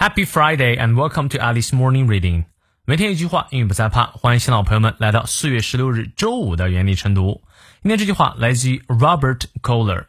[0.00, 2.44] Happy Friday and welcome to Alice Morning Reading。
[2.84, 4.06] 每天一句话，英语不再怕。
[4.06, 7.42] 欢迎新老朋友们来到四月十六日周五的原地晨读。
[7.82, 10.04] 今天这句话来自于 Robert Collier，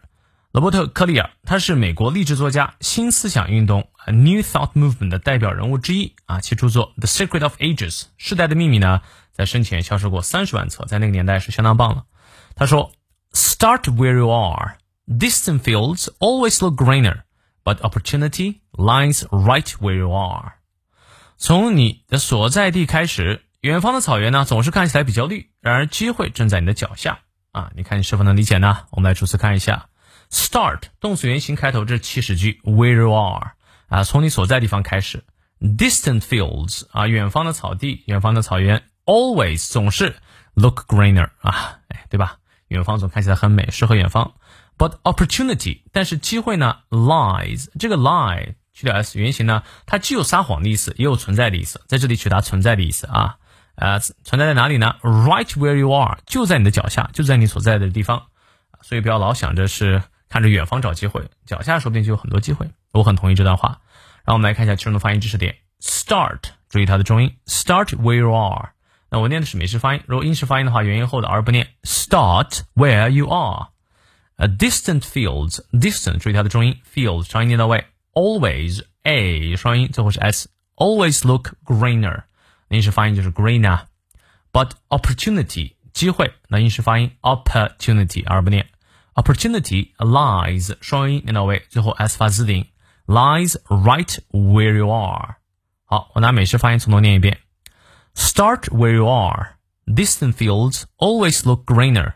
[0.51, 6.39] 罗伯特·科利尔，他是美国励志作家、新思想运动 New Thought Movement 的代表人物之一啊。
[6.39, 9.01] 其著作《The Secret of Ages》世代的秘密呢，
[9.31, 12.03] 在生前销售过三十万册，在那个年代是相当棒了。
[12.55, 12.91] 他说
[13.33, 14.77] ：“Start where you are.
[15.07, 17.21] Distant fields always look greener.”
[17.69, 20.53] But opportunity lies right where you are。
[21.37, 27.19] 从你的所在地开始，远方的草原呢总是看起来比较绿，然而机会正在你的脚下
[27.51, 27.69] 啊！
[27.75, 28.87] 你看你是否能理解呢？
[28.89, 29.89] 我们来逐词看一下。
[30.31, 33.51] Start 动词原形开头这祈使句 where you are
[33.87, 35.23] 啊，从你所在地方开始。
[35.59, 38.81] Distant fields 啊，远方的草地，远方的草原。
[39.05, 40.15] Always 总是
[40.55, 42.37] look greener 啊，对吧？
[42.67, 44.33] 远方总看起来很美，适合远方。
[44.79, 53.35] But opportunity，但是机会呢？Lies，这个 lie 去掉 s 原型呢，它既有撒谎的意思，也有存在的意思，在这里取它存在的意思啊。
[53.75, 58.27] 呃，存在在哪里呢？Right where you are，就在你的脚下，就在你所在的地方。
[58.81, 62.71] 所以不要老想着是看着远方找机会，脚下说不定就有很多机会。
[62.93, 63.81] 我很同意这段话。
[64.23, 65.57] 然后我们来看一下其中的发音知识点。
[65.81, 66.39] Start，
[66.69, 67.35] 注意它的重音。
[67.47, 68.69] Start where you are。
[69.09, 71.67] 那我念的是美式发音，如果英式发音的话，元音后的 r 不念。
[71.83, 73.67] Start where you are。
[74.38, 82.24] A distant fields, distant 注意它的重音，fields 长音念到位，always a 双音，最后是 s，always look greener，
[82.68, 88.66] 那英式发音就是 greener。But opportunity 机会，那英式发音 opportunity 而不念，
[89.14, 92.66] opportunity lies 双音念到位，最后 s 发字顶，
[93.06, 95.36] lies right where you are。
[95.84, 97.38] 好，我拿美式发音从头念一遍，
[98.14, 99.56] Start where you are.
[99.86, 102.14] Distant fields always look greener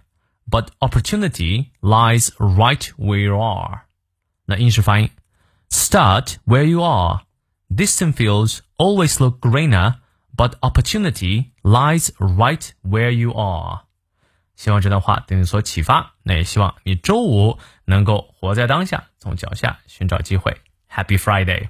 [0.50, 3.82] but opportunity lies right where you are.
[4.46, 5.10] 那英式发音，
[5.70, 7.20] Start where you are.
[7.68, 9.96] Distant fields always look greener,
[10.34, 13.82] but opportunity lies right where you are.
[14.56, 20.56] 希望这段话对你所启发，那也希望你周五能够活在当下，从脚下寻找机会。
[20.90, 21.68] Happy Friday！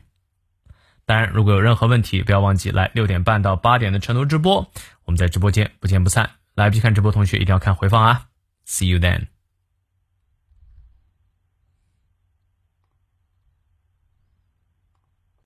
[1.05, 4.71] 当然，如果有任何问题，不要忘记来六点半到八点的晨读直播，
[5.05, 6.31] 我们在直播间不见不散。
[6.55, 8.27] 来不及看直播同学，一定要看回放啊
[8.66, 9.28] ！See you then.